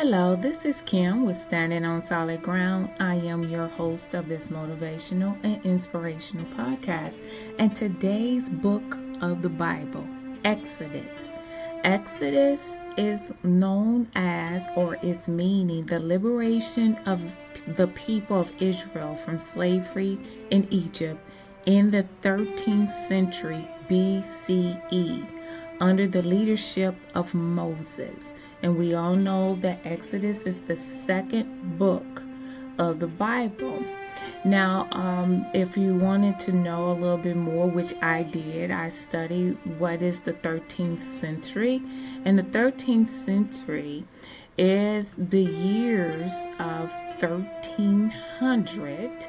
[0.00, 2.88] Hello, this is Kim with Standing on Solid Ground.
[3.00, 7.20] I am your host of this motivational and inspirational podcast.
[7.58, 10.06] And today's book of the Bible,
[10.44, 11.32] Exodus.
[11.82, 17.20] Exodus is known as, or its meaning, the liberation of
[17.74, 20.16] the people of Israel from slavery
[20.50, 21.20] in Egypt
[21.66, 25.37] in the 13th century BCE
[25.80, 28.34] under the leadership of Moses.
[28.62, 32.22] And we all know that Exodus is the second book
[32.78, 33.84] of the Bible.
[34.44, 38.88] Now, um, if you wanted to know a little bit more, which I did, I
[38.88, 41.82] studied what is the 13th century.
[42.24, 44.04] And the 13th century
[44.56, 49.26] is the years of 1300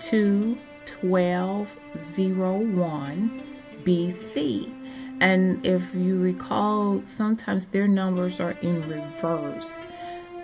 [0.00, 0.58] to
[1.00, 3.42] 1201
[3.84, 4.85] BC.
[5.20, 9.86] And if you recall, sometimes their numbers are in reverse.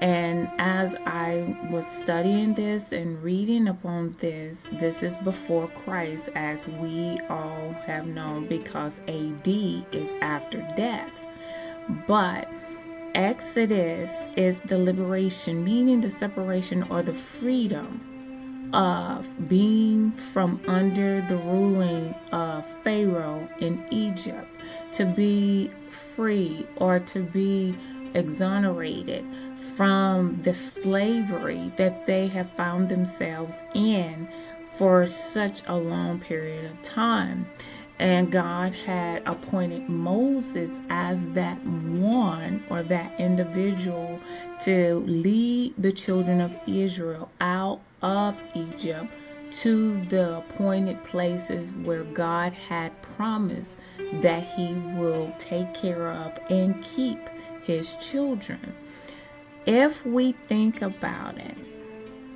[0.01, 6.67] And as I was studying this and reading upon this, this is before Christ, as
[6.67, 11.25] we all have known, because AD is after death.
[12.09, 12.49] But
[13.15, 18.01] Exodus is the liberation, meaning the separation or the freedom
[18.73, 24.49] of being from under the ruling of Pharaoh in Egypt,
[24.93, 27.75] to be free or to be
[28.15, 29.25] exonerated
[29.77, 34.29] from the slavery that they have found themselves in
[34.75, 37.47] for such a long period of time.
[38.03, 44.19] And God had appointed Moses as that one or that individual
[44.63, 49.07] to lead the children of Israel out of Egypt
[49.53, 53.79] to the appointed places where God had promised
[54.15, 57.21] that He will take care of and keep
[57.63, 58.75] His children.
[59.65, 61.57] If we think about it,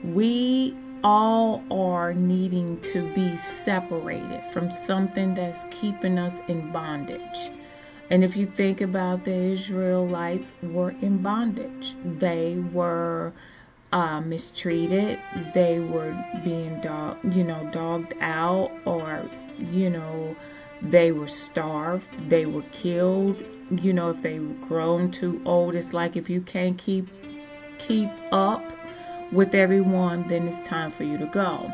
[0.05, 7.51] we all are needing to be separated from something that's keeping us in bondage.
[8.11, 13.33] And if you think about the Israelites were in bondage, they were
[13.93, 15.19] uh, mistreated.
[15.55, 19.23] They were being dog, you know, dogged out, or
[19.59, 20.37] you know,
[20.83, 22.09] they were starved.
[22.29, 23.43] They were killed.
[23.71, 27.09] You know, if they grown too old, it's like if you can't keep
[27.79, 28.63] keep up
[29.33, 31.73] with everyone, then it's time for you to go.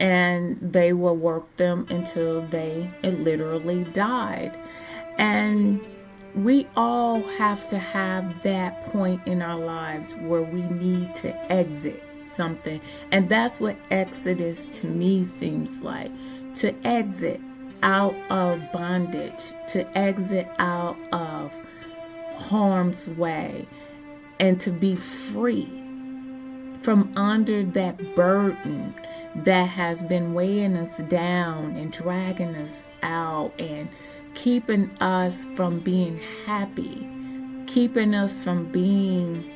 [0.00, 4.56] And they will work them until they literally died.
[5.18, 5.84] And
[6.34, 12.02] we all have to have that point in our lives where we need to exit
[12.24, 12.80] something.
[13.10, 16.12] And that's what Exodus to me seems like
[16.56, 17.40] to exit
[17.82, 21.56] out of bondage, to exit out of
[22.36, 23.66] harm's way,
[24.38, 25.68] and to be free
[26.88, 28.94] from under that burden
[29.34, 33.86] that has been weighing us down and dragging us out and
[34.32, 37.06] keeping us from being happy,
[37.66, 39.52] keeping us from being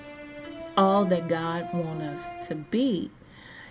[0.76, 3.10] all that God wants us to be.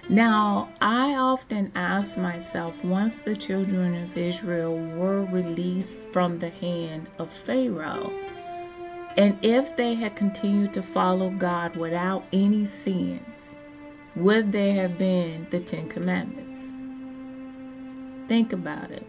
[0.09, 7.07] Now, I often ask myself once the children of Israel were released from the hand
[7.19, 8.11] of Pharaoh,
[9.17, 13.55] and if they had continued to follow God without any sins,
[14.15, 16.71] would there have been the Ten Commandments?
[18.27, 19.05] Think about it.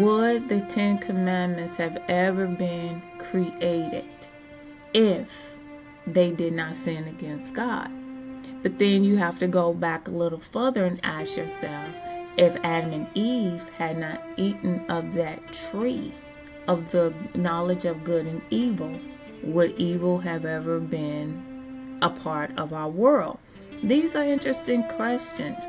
[0.00, 4.04] Would the Ten Commandments have ever been created
[4.94, 5.54] if
[6.06, 7.90] they did not sin against God?
[8.62, 11.88] But then you have to go back a little further and ask yourself
[12.36, 16.12] if Adam and Eve had not eaten of that tree
[16.66, 18.94] of the knowledge of good and evil,
[19.42, 23.38] would evil have ever been a part of our world?
[23.82, 25.66] These are interesting questions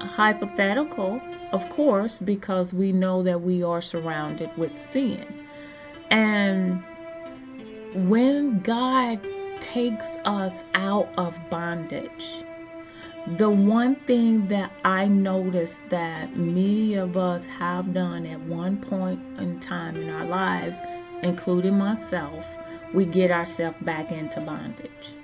[0.00, 1.20] hypothetical,
[1.52, 5.24] of course, because we know that we are surrounded with sin.
[6.10, 6.82] And
[8.08, 9.20] when God
[9.60, 12.44] takes us out of bondage,
[13.26, 19.20] the one thing that I noticed that many of us have done at one point
[19.38, 20.76] in time in our lives,
[21.22, 22.46] including myself,
[22.92, 25.14] we get ourselves back into bondage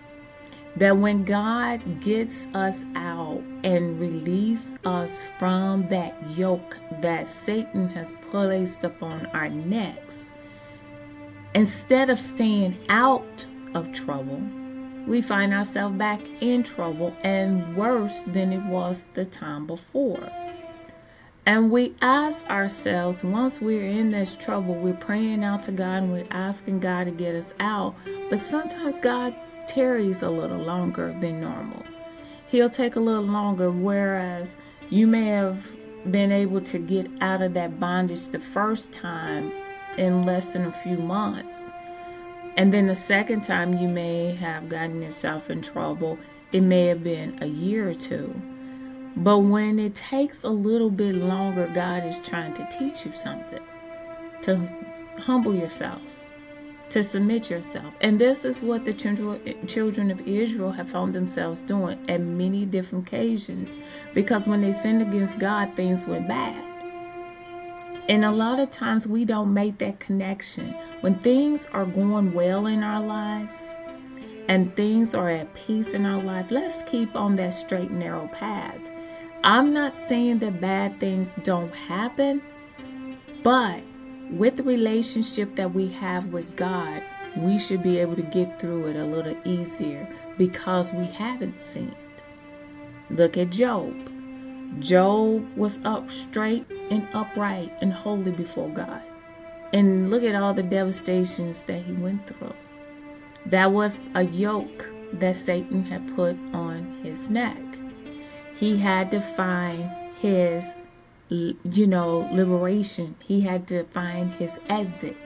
[0.76, 8.12] that when God gets us out and release us from that yoke that Satan has
[8.30, 10.28] placed upon our necks,
[11.54, 14.42] instead of staying out of trouble,
[15.06, 20.30] we find ourselves back in trouble and worse than it was the time before.
[21.46, 26.12] And we ask ourselves, once we're in this trouble, we're praying out to God and
[26.12, 27.94] we're asking God to get us out.
[28.28, 29.32] But sometimes God
[29.68, 31.84] tarries a little longer than normal.
[32.48, 34.56] He'll take a little longer, whereas
[34.90, 35.68] you may have
[36.10, 39.52] been able to get out of that bondage the first time
[39.96, 41.70] in less than a few months.
[42.56, 46.18] And then the second time you may have gotten yourself in trouble,
[46.50, 48.34] it may have been a year or two.
[49.16, 53.62] But when it takes a little bit longer, God is trying to teach you something,
[54.42, 54.60] to
[55.18, 56.02] humble yourself,
[56.90, 57.94] to submit yourself.
[58.02, 63.08] And this is what the children of Israel have found themselves doing at many different
[63.08, 63.74] occasions
[64.12, 66.62] because when they sinned against God, things went bad.
[68.10, 70.74] And a lot of times we don't make that connection.
[71.00, 73.74] When things are going well in our lives
[74.46, 78.78] and things are at peace in our life, let's keep on that straight narrow path.
[79.46, 82.42] I'm not saying that bad things don't happen,
[83.44, 83.80] but
[84.28, 87.00] with the relationship that we have with God,
[87.36, 91.94] we should be able to get through it a little easier because we haven't sinned.
[93.08, 93.94] Look at Job.
[94.80, 99.00] Job was up straight and upright and holy before God.
[99.72, 102.52] And look at all the devastations that he went through.
[103.46, 107.56] That was a yoke that Satan had put on his neck.
[108.58, 110.74] He had to find his
[111.28, 113.16] you know, liberation.
[113.26, 115.16] He had to find his exit.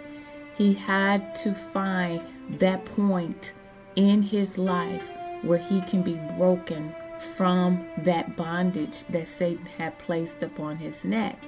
[0.56, 2.20] He had to find
[2.58, 3.54] that point
[3.96, 5.10] in his life
[5.42, 6.94] where he can be broken
[7.36, 11.42] from that bondage that Satan had placed upon his neck.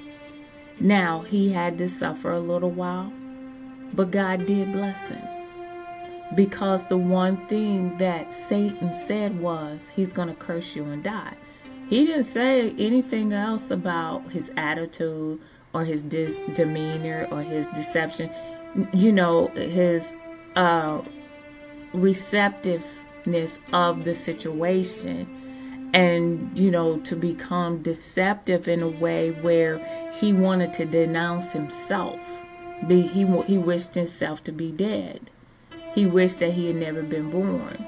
[0.80, 3.12] Now, he had to suffer a little while,
[3.94, 5.22] but God did bless him.
[6.34, 11.34] Because the one thing that Satan said was, He's going to curse you and die.
[11.92, 15.38] He didn't say anything else about his attitude
[15.74, 18.30] or his dis- demeanor or his deception.
[18.94, 20.14] You know, his
[20.56, 21.02] uh,
[21.92, 29.76] receptiveness of the situation and you know to become deceptive in a way where
[30.14, 32.20] he wanted to denounce himself.
[32.88, 35.30] Be he he wished himself to be dead.
[35.94, 37.86] He wished that he had never been born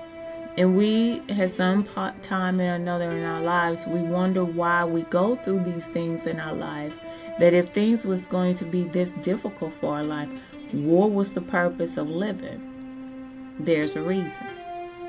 [0.56, 1.84] and we, at some
[2.22, 6.38] time or another in our lives, we wonder why we go through these things in
[6.38, 6.94] our life.
[7.40, 10.28] That if things was going to be this difficult for our life,
[10.70, 13.56] what was the purpose of living?
[13.58, 14.46] There's a reason.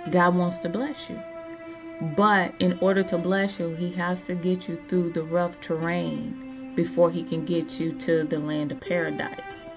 [0.09, 1.21] God wants to bless you.
[2.18, 6.74] But in order to bless you, He has to get you through the rough terrain
[6.75, 9.69] before He can get you to the land of paradise.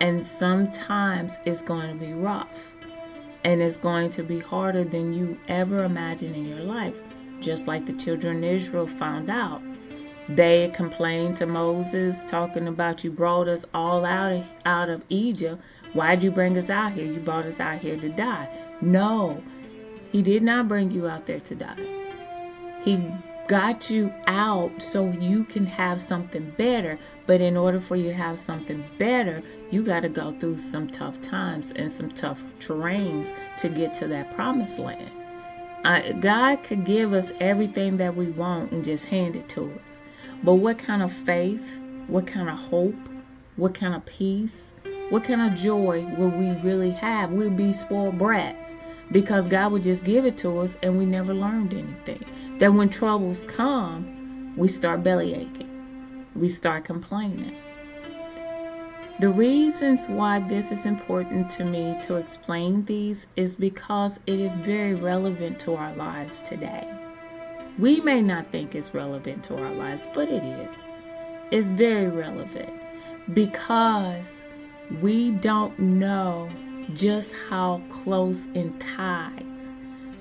[0.00, 2.73] And sometimes it's going to be rough
[3.44, 6.96] and it's going to be harder than you ever imagined in your life,
[7.40, 9.62] just like the children of Israel found out.
[10.28, 15.62] They complained to Moses, talking about you brought us all out of, out of Egypt.
[15.92, 17.04] Why'd you bring us out here?
[17.04, 18.48] You brought us out here to die.
[18.80, 19.42] No,
[20.10, 21.76] he did not bring you out there to die.
[22.84, 23.04] He
[23.48, 26.98] got you out so you can have something better.
[27.26, 29.42] But in order for you to have something better,
[29.74, 34.06] you got to go through some tough times and some tough terrains to get to
[34.06, 35.10] that promised land.
[35.84, 39.98] Uh, God could give us everything that we want and just hand it to us.
[40.44, 42.94] But what kind of faith, what kind of hope,
[43.56, 44.70] what kind of peace,
[45.10, 47.32] what kind of joy will we really have?
[47.32, 48.76] We'll be spoiled brats
[49.10, 52.24] because God would just give it to us and we never learned anything.
[52.60, 57.56] That when troubles come, we start belly aching, we start complaining
[59.20, 64.56] the reasons why this is important to me to explain these is because it is
[64.56, 66.84] very relevant to our lives today.
[67.78, 70.88] We may not think it's relevant to our lives, but it is.
[71.52, 72.72] It's very relevant
[73.32, 74.42] because
[75.00, 76.48] we don't know
[76.94, 79.76] just how close in ties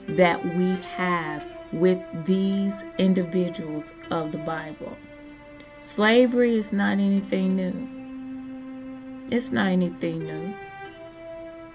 [0.08, 4.96] that we have with these individuals of the Bible.
[5.82, 8.03] Slavery is not anything new.
[9.34, 10.54] It's not anything new.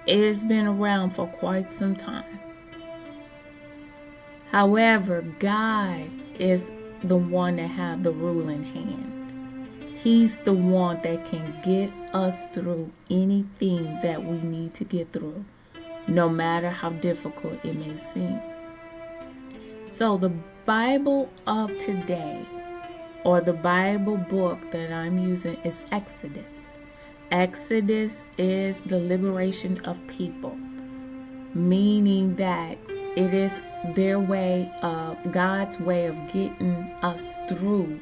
[0.06, 2.38] It has been around for quite some time.
[4.52, 6.70] However, God is
[7.02, 9.90] the one that has the ruling hand.
[10.04, 15.44] He's the one that can get us through anything that we need to get through,
[16.06, 18.40] no matter how difficult it may seem.
[19.90, 20.30] So, the
[20.64, 22.46] Bible of today,
[23.24, 26.76] or the Bible book that I'm using, is Exodus.
[27.30, 30.56] Exodus is the liberation of people,
[31.52, 32.78] meaning that
[33.16, 33.60] it is
[33.94, 38.00] their way of God's way of getting us through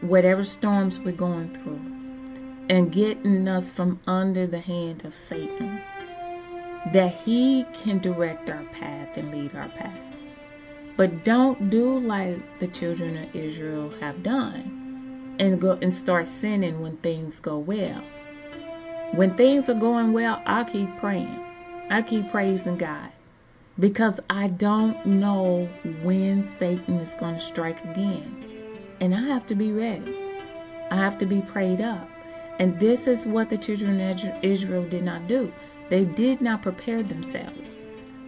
[0.00, 1.80] whatever storms we're going through
[2.68, 5.80] and getting us from under the hand of Satan.
[6.92, 9.98] that He can direct our path and lead our path.
[10.96, 14.85] But don't do like the children of Israel have done
[15.38, 18.02] and go and start sinning when things go well.
[19.12, 21.40] When things are going well, I keep praying.
[21.90, 23.10] I keep praising God
[23.78, 25.68] because I don't know
[26.02, 28.44] when Satan is going to strike again.
[29.00, 30.16] And I have to be ready.
[30.90, 32.08] I have to be prayed up.
[32.58, 35.52] And this is what the children of Israel did not do.
[35.90, 37.76] They did not prepare themselves.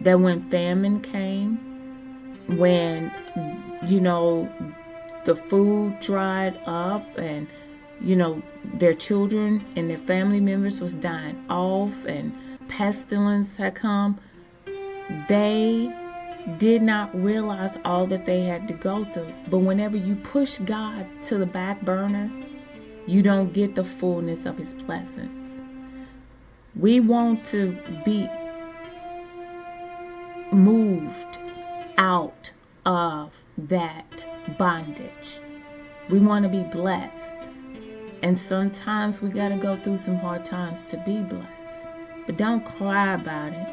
[0.01, 1.57] That when famine came,
[2.47, 3.11] when,
[3.87, 4.49] you know,
[5.25, 7.47] the food dried up and,
[8.01, 8.41] you know,
[8.75, 12.33] their children and their family members was dying off and
[12.69, 14.19] pestilence had come,
[15.27, 15.93] they
[16.57, 19.33] did not realize all that they had to go through.
[19.49, 22.31] But whenever you push God to the back burner,
[23.05, 25.61] you don't get the fullness of His blessings.
[26.75, 28.27] We want to be
[30.51, 31.39] moved
[31.97, 32.51] out
[32.85, 35.39] of that bondage.
[36.09, 37.49] We want to be blessed.
[38.21, 41.87] And sometimes we got to go through some hard times to be blessed.
[42.25, 43.67] But don't cry about it.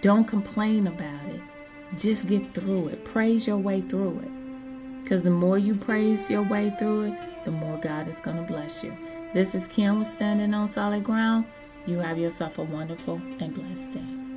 [0.00, 1.40] Don't complain about it.
[1.96, 3.04] Just get through it.
[3.04, 5.02] Praise your way through it.
[5.02, 8.42] Because the more you praise your way through it, the more God is going to
[8.42, 8.96] bless you.
[9.34, 11.46] This is Kim standing on solid ground.
[11.86, 14.27] You have yourself a wonderful and blessed day.